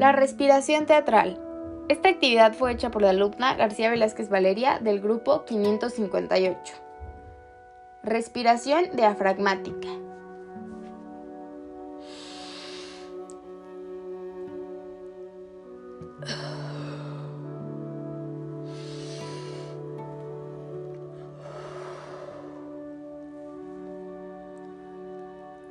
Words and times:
La 0.00 0.12
respiración 0.12 0.86
teatral. 0.86 1.38
Esta 1.90 2.08
actividad 2.08 2.54
fue 2.54 2.72
hecha 2.72 2.90
por 2.90 3.02
la 3.02 3.10
alumna 3.10 3.52
García 3.52 3.90
Velázquez 3.90 4.30
Valeria 4.30 4.78
del 4.78 4.98
grupo 4.98 5.44
558. 5.44 6.72
Respiración 8.02 8.96
diafragmática. 8.96 9.88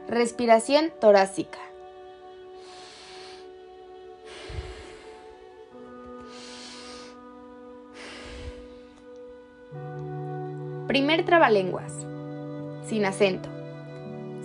Respiración 0.07 0.91
torácica. 1.01 1.57
Primer 10.89 11.23
trabalenguas. 11.23 11.93
Sin 12.87 13.05
acento. 13.05 13.47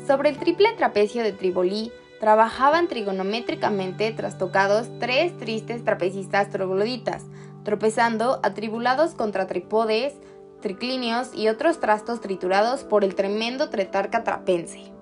Sobre 0.06 0.28
el 0.28 0.36
triple 0.36 0.74
trapecio 0.74 1.22
de 1.22 1.32
Tribolí 1.32 1.90
trabajaban 2.20 2.86
trigonométricamente 2.86 4.12
trastocados 4.12 4.90
tres 5.00 5.34
tristes 5.38 5.84
trapecistas 5.84 6.50
trogloditas, 6.50 7.24
tropezando 7.62 8.40
atribulados 8.42 9.14
contra 9.14 9.46
tripodes, 9.46 10.12
triclinios 10.60 11.34
y 11.34 11.48
otros 11.48 11.80
trastos 11.80 12.20
triturados 12.20 12.84
por 12.84 13.04
el 13.04 13.14
tremendo 13.14 13.70
tretarca 13.70 14.22
trapense. 14.22 14.92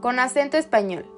Con 0.00 0.20
acento 0.20 0.56
español. 0.56 1.11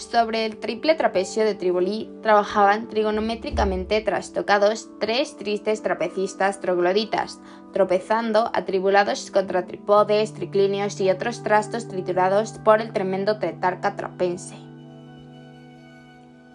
Sobre 0.00 0.46
el 0.46 0.56
triple 0.56 0.94
trapecio 0.94 1.44
de 1.44 1.54
Tribolí 1.54 2.08
trabajaban 2.22 2.88
trigonométricamente 2.88 4.00
trastocados 4.00 4.88
tres 4.98 5.36
tristes 5.36 5.82
trapecistas 5.82 6.58
trogloditas, 6.58 7.38
tropezando 7.74 8.50
atribulados 8.54 9.30
contra 9.30 9.66
tripodes, 9.66 10.32
triclinios 10.32 10.98
y 11.02 11.10
otros 11.10 11.42
trastos 11.42 11.86
triturados 11.86 12.52
por 12.64 12.80
el 12.80 12.94
tremendo 12.94 13.38
tetarca 13.38 13.94
trapense. 13.94 14.56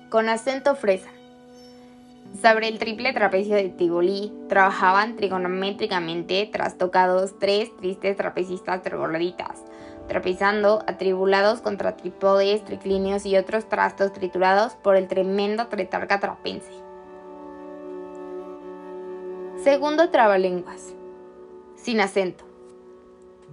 Con 0.10 0.28
acento 0.28 0.76
fresa. 0.76 1.12
Sobre 2.42 2.68
el 2.68 2.80
triple 2.80 3.14
trapecio 3.14 3.56
de 3.56 3.70
Tribolí 3.70 4.34
trabajaban 4.50 5.16
trigonométricamente 5.16 6.50
trastocados 6.52 7.38
tres 7.38 7.70
tristes 7.78 8.18
trapecistas 8.18 8.82
trogloditas, 8.82 9.64
tropezando 10.08 10.84
atribulados 10.88 11.62
contra 11.62 11.98
trípodes, 11.98 12.64
triclinios 12.64 13.26
y 13.26 13.38
otros 13.38 13.68
trastos 13.68 14.14
triturados 14.14 14.74
por 14.74 14.96
el 14.96 15.08
tremendo 15.08 15.68
tretarca 15.68 16.20
trapense. 16.20 16.72
Segundo 19.64 20.10
trabalenguas. 20.10 20.94
Sin 21.76 22.00
acento. 22.00 22.46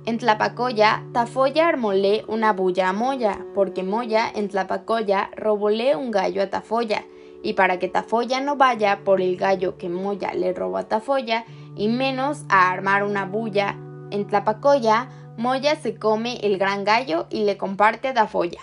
En 0.05 0.19
Tlapacoya, 0.19 1.05
Tafoya 1.13 1.69
armolé 1.69 2.25
una 2.27 2.53
bulla 2.53 2.89
a 2.89 2.93
Moya, 2.93 3.47
porque 3.55 3.83
Moya 3.83 4.29
en 4.35 4.49
Tlapacoya 4.49 5.31
robolé 5.37 5.95
un 5.95 6.11
gallo 6.11 6.43
a 6.43 6.51
Tafoya, 6.51 7.05
y 7.43 7.53
para 7.53 7.79
que 7.79 7.89
Tafoya 7.89 8.41
no 8.41 8.57
vaya 8.57 9.05
por 9.05 9.21
el 9.21 9.37
gallo 9.37 9.79
que 9.79 9.89
Moya 9.89 10.35
le 10.35 10.53
robó 10.53 10.79
a 10.79 10.89
Tafoya, 10.89 11.45
y 11.77 11.89
menos 11.89 12.45
a 12.49 12.71
armar 12.71 13.05
una 13.05 13.27
bulla, 13.27 13.77
en 14.11 14.27
Tlapacoya, 14.27 15.09
Moya 15.39 15.77
se 15.77 15.97
come 15.97 16.37
el 16.43 16.59
gran 16.59 16.85
gallo 16.85 17.27
y 17.31 17.45
le 17.45 17.57
comparte 17.57 18.09
a 18.09 18.15
Tafoya. 18.15 18.61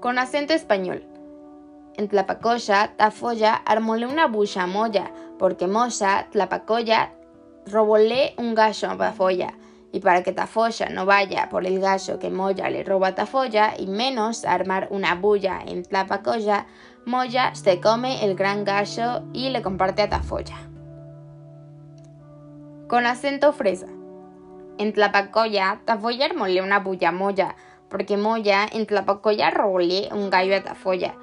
Con 0.00 0.18
acento 0.18 0.54
español. 0.54 1.04
En 1.96 2.08
Tlapacoya, 2.08 2.96
Tafoya 2.96 3.54
armóle 3.54 4.06
una 4.06 4.28
bulla 4.28 4.62
a 4.62 4.66
Moya, 4.66 5.12
porque 5.38 5.66
Moya, 5.66 6.28
Tlapacoya, 6.30 7.12
robóle 7.66 8.34
un 8.38 8.54
gallo 8.54 8.90
a 8.90 8.96
Tafoya. 8.96 9.52
Y 9.92 10.00
para 10.00 10.22
que 10.22 10.32
Tafoya 10.32 10.88
no 10.88 11.04
vaya 11.04 11.50
por 11.50 11.66
el 11.66 11.78
gallo 11.78 12.18
que 12.18 12.30
Moya 12.30 12.70
le 12.70 12.82
roba 12.82 13.08
a 13.08 13.14
Tafoya, 13.14 13.74
y 13.78 13.86
menos 13.88 14.46
armar 14.46 14.88
una 14.90 15.14
bulla 15.16 15.60
en 15.66 15.82
Tlapacoya, 15.82 16.66
Moya 17.04 17.54
se 17.54 17.78
come 17.78 18.24
el 18.24 18.36
gran 18.36 18.64
gallo 18.64 19.24
y 19.34 19.50
le 19.50 19.60
comparte 19.60 20.00
a 20.00 20.08
Tafoya. 20.08 20.56
Con 22.88 23.04
acento 23.04 23.52
fresa. 23.52 23.88
En 24.82 24.92
Tlapacoya, 24.92 25.80
Tafoya 25.84 26.26
armóle 26.26 26.60
una 26.60 26.80
bulla 26.80 27.12
Moya, 27.12 27.54
porque 27.88 28.16
Moya 28.16 28.66
en 28.72 28.84
Tlapacoya 28.84 29.48
robóle 29.48 30.08
un 30.10 30.28
gallo 30.28 30.56
a 30.56 30.64
Tafoya. 30.64 31.14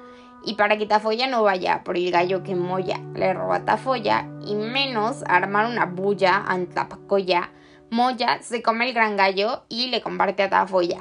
Y 0.46 0.54
para 0.54 0.78
que 0.78 0.86
Tafoya 0.86 1.26
no 1.26 1.42
vaya 1.42 1.84
por 1.84 1.98
el 1.98 2.10
gallo 2.10 2.42
que 2.42 2.54
Moya 2.54 2.98
le 3.14 3.34
roba 3.34 3.56
a 3.56 3.64
Tafoya, 3.66 4.26
y 4.46 4.54
menos 4.54 5.22
armar 5.26 5.66
una 5.66 5.84
bulla 5.84 6.42
en 6.50 6.68
Tlapacoya, 6.68 7.50
Moya 7.90 8.40
se 8.40 8.62
come 8.62 8.88
el 8.88 8.94
gran 8.94 9.18
gallo 9.18 9.64
y 9.68 9.88
le 9.88 10.00
comparte 10.00 10.44
a 10.44 10.48
Tafoya. 10.48 11.00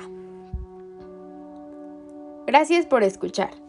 Gracias 2.46 2.86
por 2.86 3.04
escuchar. 3.04 3.69